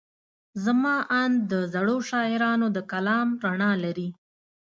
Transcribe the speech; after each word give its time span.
زما 0.65 0.95
اند 1.21 1.37
د 1.51 1.53
زړو 1.73 1.97
شاعرانو 2.09 2.67
د 2.75 2.77
کلام 2.91 3.27
رڼا 3.43 3.71
لري. 3.83 4.09